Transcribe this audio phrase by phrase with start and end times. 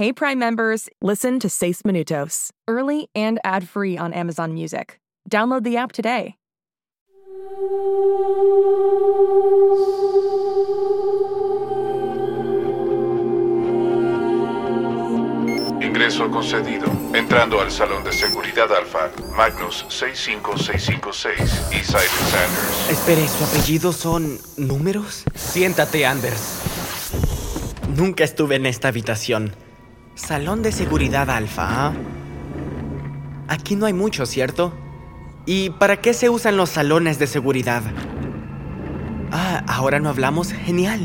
[0.00, 4.98] Hey Prime members, listen to Seis Minutos, early and ad-free on Amazon Music.
[5.28, 6.36] Download the app today.
[15.82, 16.86] Ingreso concedido.
[17.12, 21.38] Entrando al salón de seguridad Alfa, Magnus 65656
[21.72, 22.90] y Cyrus Sanders.
[22.90, 25.24] Espere, ¿su apellido son números?
[25.34, 26.62] Siéntate, Anders.
[27.94, 29.52] Nunca estuve en esta habitación.
[30.20, 31.92] Salón de seguridad alfa, ¿ah?
[33.48, 34.72] Aquí no hay mucho, ¿cierto?
[35.46, 37.82] ¿Y para qué se usan los salones de seguridad?
[39.32, 40.52] Ah, ahora no hablamos.
[40.52, 41.00] Genial.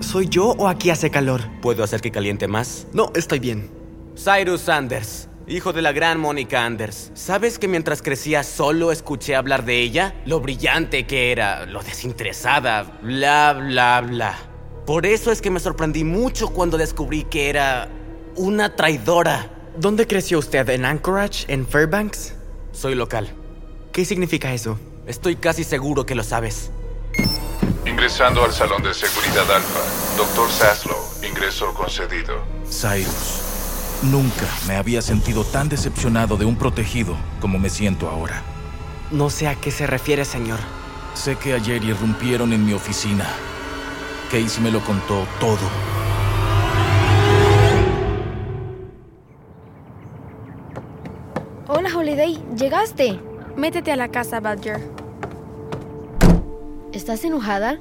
[0.00, 1.40] ¿Soy yo o aquí hace calor?
[1.62, 2.86] ¿Puedo hacer que caliente más?
[2.92, 3.70] No, estoy bien.
[4.16, 7.10] Cyrus Anders, hijo de la gran Mónica Anders.
[7.14, 10.14] ¿Sabes que mientras crecía solo escuché hablar de ella?
[10.26, 14.49] Lo brillante que era, lo desinteresada, bla, bla, bla.
[14.86, 17.88] Por eso es que me sorprendí mucho cuando descubrí que era
[18.36, 19.50] una traidora.
[19.76, 20.68] ¿Dónde creció usted?
[20.70, 21.44] ¿En Anchorage?
[21.52, 22.34] ¿En Fairbanks?
[22.72, 23.32] Soy local.
[23.92, 24.78] ¿Qué significa eso?
[25.06, 26.70] Estoy casi seguro que lo sabes.
[27.86, 29.80] Ingresando al salón de seguridad Alfa,
[30.16, 30.50] Dr.
[30.50, 32.34] Saslow, ingreso concedido.
[32.68, 33.40] Cyrus,
[34.02, 38.42] nunca me había sentido tan decepcionado de un protegido como me siento ahora.
[39.10, 40.60] No sé a qué se refiere, señor.
[41.14, 43.26] Sé que ayer irrumpieron en mi oficina.
[44.30, 45.58] Casey me lo contó todo.
[51.66, 52.38] Hola, Holiday.
[52.56, 53.18] ¿Llegaste?
[53.56, 54.80] Métete a la casa, Badger.
[56.92, 57.80] ¿Estás enojada?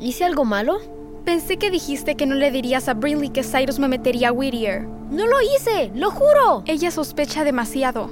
[0.00, 0.80] ¿Hice algo malo?
[1.24, 4.82] Pensé que dijiste que no le dirías a Brinley que Cyrus me metería a Whittier.
[4.82, 5.92] ¡No lo hice!
[5.94, 6.64] ¡Lo juro!
[6.66, 8.10] Ella sospecha demasiado.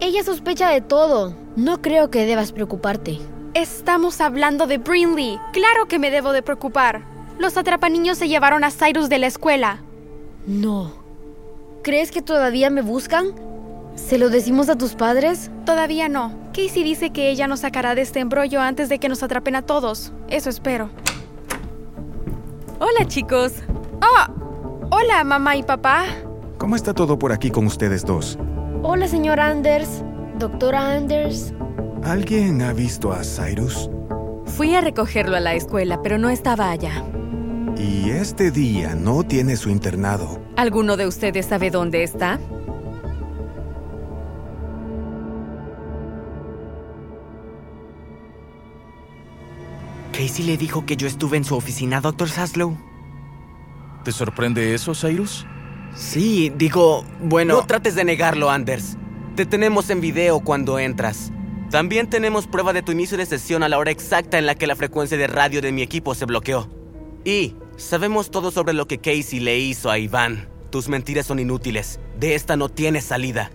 [0.00, 1.34] Ella sospecha de todo.
[1.56, 3.20] No creo que debas preocuparte.
[3.56, 5.40] Estamos hablando de Brinley.
[5.54, 7.04] Claro que me debo de preocupar.
[7.38, 9.78] Los atrapaniños se llevaron a Cyrus de la escuela.
[10.46, 10.92] No.
[11.82, 13.28] ¿Crees que todavía me buscan?
[13.94, 15.50] ¿Se lo decimos a tus padres?
[15.64, 16.34] Todavía no.
[16.52, 19.62] Casey dice que ella nos sacará de este embrollo antes de que nos atrapen a
[19.62, 20.12] todos.
[20.28, 20.90] Eso espero.
[22.78, 23.54] Hola, chicos.
[24.02, 26.04] Oh, hola, mamá y papá.
[26.58, 28.38] ¿Cómo está todo por aquí con ustedes dos?
[28.82, 30.02] Hola, señor Anders.
[30.38, 31.54] Doctora Anders.
[32.06, 33.90] ¿Alguien ha visto a Cyrus?
[34.56, 37.04] Fui a recogerlo a la escuela, pero no estaba allá.
[37.76, 40.40] Y este día no tiene su internado.
[40.54, 42.38] ¿Alguno de ustedes sabe dónde está?
[50.12, 52.28] Casey le dijo que yo estuve en su oficina, Dr.
[52.28, 52.78] Saslow.
[54.04, 55.44] ¿Te sorprende eso, Cyrus?
[55.96, 57.54] Sí, digo, bueno...
[57.54, 58.96] No trates de negarlo, Anders.
[59.34, 61.32] Te tenemos en video cuando entras.
[61.70, 64.66] También tenemos prueba de tu inicio de sesión a la hora exacta en la que
[64.66, 66.68] la frecuencia de radio de mi equipo se bloqueó.
[67.24, 70.48] Y sabemos todo sobre lo que Casey le hizo a Iván.
[70.70, 71.98] Tus mentiras son inútiles.
[72.18, 73.50] De esta no tienes salida.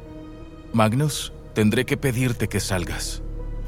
[0.73, 3.21] Magnus, tendré que pedirte que salgas.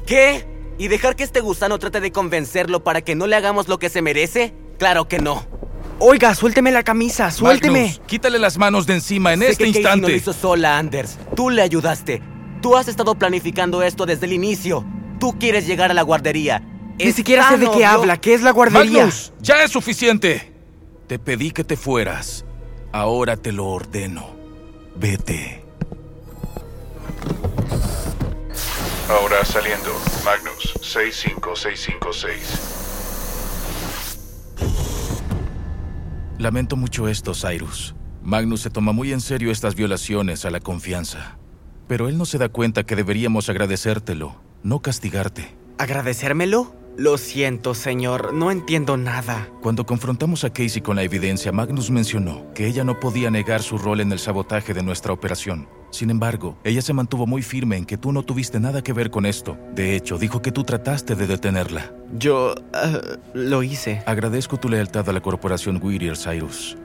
[0.06, 0.46] ¿Qué?
[0.76, 3.88] ¿Y dejar que este gusano trate de convencerlo para que no le hagamos lo que
[3.88, 4.54] se merece?
[4.78, 5.46] Claro que no.
[6.00, 7.80] Oiga, suélteme la camisa, suélteme.
[7.82, 10.02] Magnus, quítale las manos de encima en Sé este que Casey instante.
[10.02, 11.18] no lo hizo sola, Anders.
[11.36, 12.20] Tú le ayudaste.
[12.64, 14.86] Tú has estado planificando esto desde el inicio.
[15.20, 16.60] Tú quieres llegar a la guardería.
[16.98, 18.16] Ni Es siquiera sé de qué obvio- habla.
[18.18, 19.00] ¿Qué es la guardería?
[19.00, 20.50] Magnus, ya es suficiente.
[21.06, 22.46] Te pedí que te fueras.
[22.90, 24.30] Ahora te lo ordeno.
[24.96, 25.62] Vete.
[29.10, 29.90] Ahora saliendo,
[30.24, 32.60] Magnus 65656.
[36.38, 37.94] Lamento mucho esto, Cyrus.
[38.22, 41.36] Magnus se toma muy en serio estas violaciones a la confianza.
[41.86, 45.54] Pero él no se da cuenta que deberíamos agradecértelo, no castigarte.
[45.78, 46.74] ¿Agradecérmelo?
[46.96, 48.32] Lo siento, señor.
[48.32, 49.48] No entiendo nada.
[49.60, 53.78] Cuando confrontamos a Casey con la evidencia, Magnus mencionó que ella no podía negar su
[53.78, 55.68] rol en el sabotaje de nuestra operación.
[55.90, 59.10] Sin embargo, ella se mantuvo muy firme en que tú no tuviste nada que ver
[59.10, 59.58] con esto.
[59.74, 61.92] De hecho, dijo que tú trataste de detenerla.
[62.16, 62.54] Yo...
[62.72, 63.00] ah,
[63.32, 64.02] lo hice.
[64.06, 66.76] Agradezco tu lealtad a la corporación Whittier, Cyrus.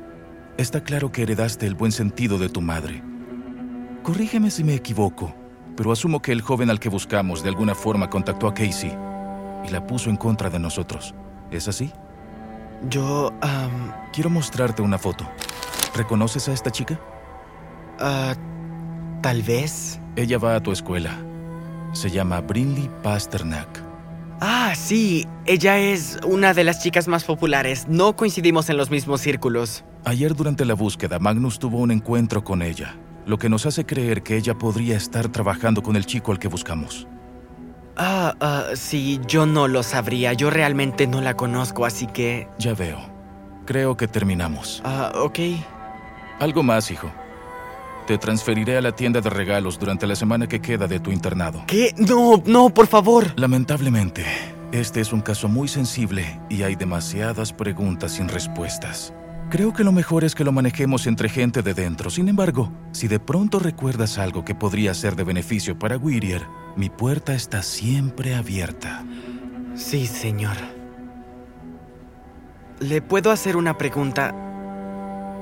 [0.57, 3.03] Está claro que heredaste el buen sentido de tu madre.
[4.09, 5.31] Corrígeme si me equivoco,
[5.77, 8.91] pero asumo que el joven al que buscamos de alguna forma contactó a Casey
[9.63, 11.13] y la puso en contra de nosotros.
[11.51, 11.91] ¿Es así?
[12.89, 13.31] Yo...
[14.11, 15.29] Quiero mostrarte una foto.
[15.95, 16.99] ¿Reconoces a esta chica?
[17.99, 18.33] ah,
[19.21, 20.01] Tal vez...
[20.15, 21.15] Ella va a tu escuela.
[21.93, 23.67] Se llama Brinley Pasternak.
[24.41, 25.27] Ah, sí.
[25.45, 27.87] Ella es una de las chicas más populares.
[27.87, 29.83] No coincidimos en los mismos círculos.
[30.03, 34.23] Ayer durante la búsqueda, Magnus tuvo un encuentro con ella, lo que nos hace creer
[34.23, 37.07] que ella podría estar trabajando con el chico al que buscamos.
[37.97, 40.33] Ah, ah, sí, yo no lo sabría.
[40.33, 42.47] Yo realmente no la conozco, así que...
[42.57, 42.97] Ya veo.
[43.65, 44.81] Creo que terminamos.
[44.85, 45.39] Ah, ok.
[46.39, 47.11] Algo más, hijo.
[48.07, 51.63] Te transferiré a la tienda de regalos durante la semana que queda de tu internado.
[51.67, 51.93] ¿Qué?
[51.97, 53.33] No, no, por favor.
[53.35, 54.25] Lamentablemente,
[54.71, 59.13] este es un caso muy sensible y hay demasiadas preguntas sin respuestas.
[59.49, 62.11] Creo que lo mejor es que lo manejemos entre gente de dentro.
[62.11, 66.91] Sin embargo, si de pronto recuerdas algo que podría ser de beneficio para Whittier, mi
[66.91, 69.03] puerta está siempre abierta.
[69.73, 70.55] Sí, señor.
[72.79, 74.35] ¿Le puedo hacer una pregunta?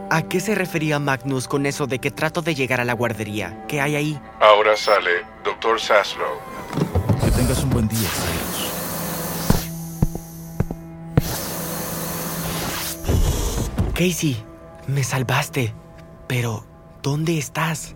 [0.10, 3.66] ¿A qué se refería Magnus con eso de que trato de llegar a la guardería?
[3.68, 4.20] ¿Qué hay ahí?
[4.40, 5.82] Ahora sale Dr.
[5.82, 6.40] Saslow.
[7.26, 8.67] Que tengas un buen día, Cyrus.
[13.98, 14.38] Casey,
[14.86, 15.74] me salvaste.
[16.28, 16.64] Pero,
[17.02, 17.96] ¿dónde estás?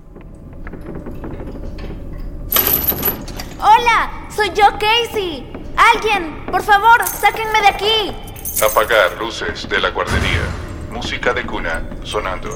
[3.59, 5.45] Hola, soy yo, Casey.
[5.93, 8.15] Alguien, por favor, sáquenme de aquí.
[8.63, 10.41] Apagar luces de la guardería.
[10.89, 12.49] Música de cuna sonando.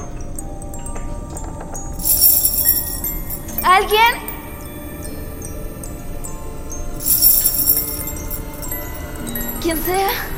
[3.62, 4.14] ¿Alguien?
[9.62, 10.35] Quien sea.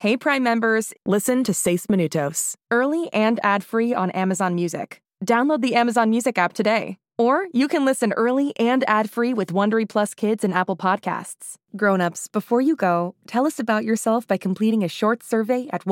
[0.00, 5.00] Hey Prime members, listen to Seis Minutos, early and ad-free on Amazon Music.
[5.24, 6.98] Download the Amazon Music app today.
[7.16, 11.54] Or you can listen early and ad-free with Wondery Plus Kids and Apple Podcasts.
[11.76, 15.84] Grown-ups, before you go, tell us about yourself by completing a short survey at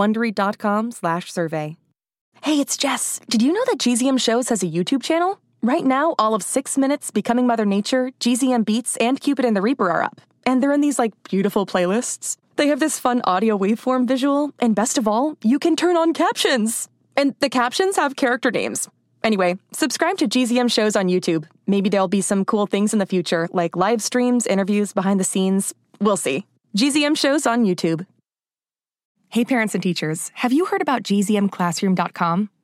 [0.92, 1.76] slash survey
[2.42, 3.20] Hey, it's Jess.
[3.30, 5.40] Did you know that GZM Shows has a YouTube channel?
[5.62, 9.62] Right now, all of 6 Minutes, Becoming Mother Nature, GZM Beats, and Cupid and the
[9.62, 10.20] Reaper are up.
[10.44, 12.36] And they're in these like beautiful playlists.
[12.56, 16.12] They have this fun audio waveform visual, and best of all, you can turn on
[16.12, 16.88] captions.
[17.16, 18.88] And the captions have character names.
[19.24, 21.46] Anyway, subscribe to GZM shows on YouTube.
[21.66, 25.24] Maybe there'll be some cool things in the future, like live streams, interviews, behind the
[25.24, 25.74] scenes.
[26.00, 26.46] We'll see.
[26.76, 28.06] GZM shows on YouTube.
[29.28, 32.50] Hey, parents and teachers, have you heard about gzmclassroom.com?